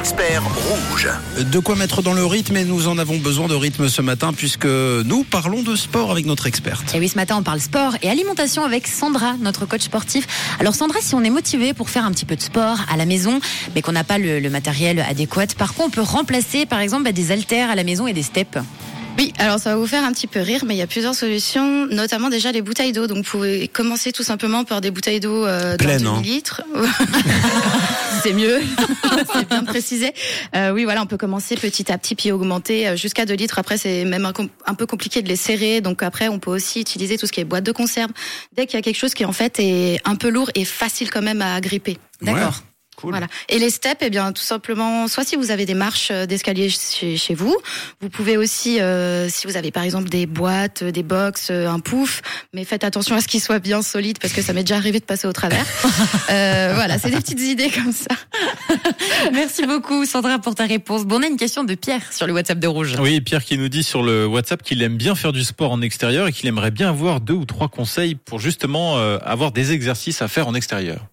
[0.00, 1.10] experts rouges.
[1.52, 4.32] De quoi mettre dans le rythme et nous en avons besoin de rythme ce matin
[4.32, 6.94] puisque nous parlons de sport avec notre experte.
[6.94, 10.26] Et oui, ce matin, on parle sport et alimentation avec Sandra, notre coach sportif.
[10.58, 13.04] Alors Sandra, si on est motivé pour faire un petit peu de sport à la
[13.04, 13.40] maison,
[13.74, 17.02] mais qu'on n'a pas le, le matériel adéquat, par contre, on peut remplacer par exemple
[17.02, 18.56] bah, des haltères à la maison et des steps?
[19.20, 21.14] Oui, alors ça va vous faire un petit peu rire, mais il y a plusieurs
[21.14, 23.06] solutions, notamment déjà les bouteilles d'eau.
[23.06, 26.14] Donc vous pouvez commencer tout simplement par des bouteilles d'eau euh, Pleines, hein.
[26.14, 26.62] demi-litre.
[28.22, 28.60] C'est mieux,
[29.34, 30.12] c'est bien précisé.
[30.54, 33.58] Euh, oui, voilà, on peut commencer petit à petit puis augmenter euh, jusqu'à 2 litres.
[33.58, 34.30] Après, c'est même
[34.66, 35.80] un peu compliqué de les serrer.
[35.80, 38.10] Donc après, on peut aussi utiliser tout ce qui est boîte de conserve.
[38.54, 41.10] Dès qu'il y a quelque chose qui en fait est un peu lourd et facile
[41.10, 41.96] quand même à gripper.
[42.20, 42.62] D'accord?
[43.00, 43.12] Cool.
[43.12, 43.28] Voilà.
[43.48, 46.68] Et les steps, eh bien, tout simplement, soit si vous avez des marches euh, d'escalier
[46.68, 47.56] chez, chez vous,
[48.00, 51.68] vous pouvez aussi, euh, si vous avez par exemple des boîtes, euh, des box, euh,
[51.68, 52.22] un pouf,
[52.52, 55.00] mais faites attention à ce qu'il soit bien solide parce que ça m'est déjà arrivé
[55.00, 55.64] de passer au travers.
[56.30, 58.14] euh, voilà, c'est des petites idées comme ça.
[59.32, 61.04] Merci beaucoup Sandra pour ta réponse.
[61.04, 62.96] Bon, on a une question de Pierre sur le WhatsApp de Rouge.
[63.00, 65.82] Oui, Pierre qui nous dit sur le WhatsApp qu'il aime bien faire du sport en
[65.82, 69.72] extérieur et qu'il aimerait bien avoir deux ou trois conseils pour justement euh, avoir des
[69.72, 71.06] exercices à faire en extérieur.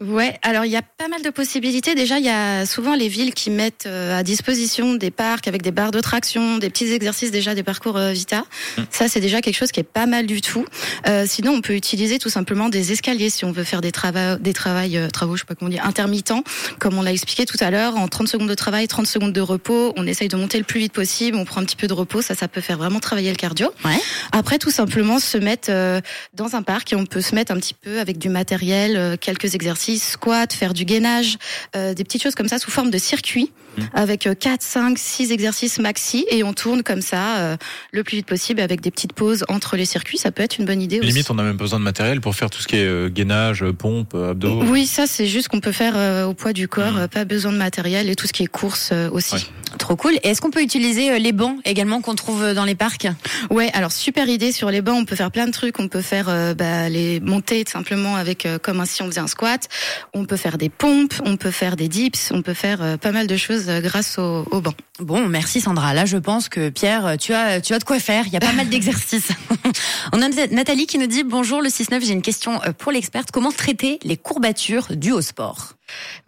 [0.00, 1.94] Ouais, alors il y a pas mal de possibilités.
[1.94, 5.60] Déjà, il y a souvent les villes qui mettent euh, à disposition des parcs avec
[5.60, 8.44] des barres de traction, des petits exercices déjà des parcours euh, Vita.
[8.90, 10.64] Ça, c'est déjà quelque chose qui est pas mal du tout.
[11.06, 14.38] Euh, sinon, on peut utiliser tout simplement des escaliers si on veut faire des travaux,
[14.40, 16.44] des travails, euh, travaux, je sais pas comment dire, intermittents,
[16.78, 17.96] comme on l'a expliqué tout à l'heure.
[17.96, 20.80] En 30 secondes de travail, 30 secondes de repos, on essaye de monter le plus
[20.80, 21.36] vite possible.
[21.36, 23.70] On prend un petit peu de repos, ça, ça peut faire vraiment travailler le cardio.
[23.84, 23.98] Ouais.
[24.32, 26.00] Après, tout simplement se mettre euh,
[26.34, 29.16] dans un parc et on peut se mettre un petit peu avec du matériel, euh,
[29.20, 31.38] quelques exercices, squat, faire du gainage,
[31.76, 33.52] euh, des petites choses comme ça sous forme de circuit
[33.94, 37.56] avec euh, 4, 5, 6 exercices maxi et on tourne comme ça euh,
[37.92, 40.18] le plus vite possible avec des petites pauses entre les circuits.
[40.18, 41.08] Ça peut être une bonne idée aussi.
[41.08, 43.62] Limite, on a même besoin de matériel pour faire tout ce qui est euh, gainage,
[43.62, 44.62] euh, pompe, euh, abdos.
[44.64, 47.52] Oui, ça c'est juste qu'on peut faire euh, au poids du corps, euh, pas besoin
[47.52, 49.34] de matériel et tout ce qui est course euh, aussi.
[49.34, 49.40] Ouais.
[49.78, 50.14] Trop cool.
[50.24, 53.06] Et est-ce qu'on peut utiliser les bancs également qu'on trouve dans les parcs?
[53.50, 56.02] Ouais, alors super idée sur les bancs, on peut faire plein de trucs, on peut
[56.02, 59.68] faire euh, bah, les monter tout simplement avec euh, comme si on faisait un squat,
[60.12, 63.12] on peut faire des pompes, on peut faire des dips, on peut faire euh, pas
[63.12, 64.74] mal de choses euh, grâce au, au banc.
[64.98, 65.94] Bon, merci Sandra.
[65.94, 68.26] Là, je pense que Pierre, tu as, tu as de quoi faire.
[68.26, 69.30] Il y a pas mal d'exercices.
[70.12, 72.04] On a Nathalie qui nous dit bonjour le 6-9.
[72.04, 73.30] J'ai une question euh, pour l'experte.
[73.30, 75.74] Comment traiter les courbatures dues au sport?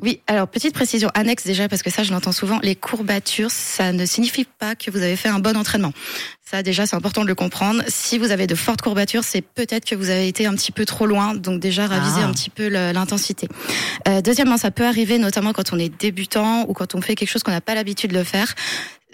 [0.01, 3.93] Oui, alors petite précision annexe déjà parce que ça je l'entends souvent, les courbatures, ça
[3.93, 5.93] ne signifie pas que vous avez fait un bon entraînement.
[6.51, 7.83] Ça déjà c'est important de le comprendre.
[7.89, 10.85] Si vous avez de fortes courbatures, c'est peut-être que vous avez été un petit peu
[10.85, 12.27] trop loin, donc déjà raviser Ah.
[12.27, 13.49] un petit peu l'intensité.
[14.09, 17.31] Euh, deuxièmement, ça peut arriver notamment quand on est débutant ou quand on fait quelque
[17.31, 18.55] chose qu'on n'a pas l'habitude de le faire.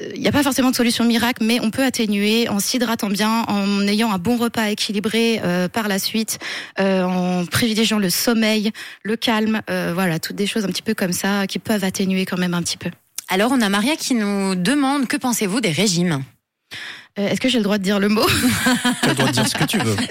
[0.00, 3.42] Il n'y a pas forcément de solution miracle, mais on peut atténuer en s'hydratant bien,
[3.48, 6.38] en ayant un bon repas équilibré euh, par la suite,
[6.78, 8.70] euh, en privilégiant le sommeil,
[9.02, 12.26] le calme, euh, voilà, toutes des choses un petit peu comme ça qui peuvent atténuer
[12.26, 12.90] quand même un petit peu.
[13.28, 16.22] Alors, on a Maria qui nous demande que pensez-vous des régimes?
[17.18, 19.32] Euh, Est-ce que j'ai le droit de dire le mot Tu as le droit de
[19.32, 19.96] dire ce que tu veux.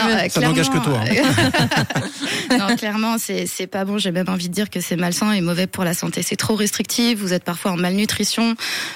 [0.00, 3.98] Non, euh, Ça n'engage que toi, clairement, non, clairement, c'est c'est pas bon.
[3.98, 6.22] J'ai même envie de dire que c'est malsain et mauvais pour la santé.
[6.22, 7.18] C'est trop restrictif.
[7.18, 8.54] Vous êtes parfois en malnutrition.